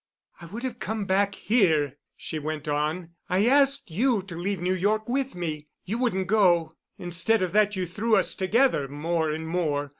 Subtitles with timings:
[0.41, 3.09] "I would have come back here," she went on.
[3.29, 5.67] "I asked you to leave New York with me.
[5.85, 6.73] You wouldn't go.
[6.97, 9.89] Instead of that you threw us together more and more.